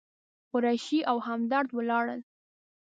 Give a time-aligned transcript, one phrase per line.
[0.51, 2.21] قریشي او همدرد ولاړل.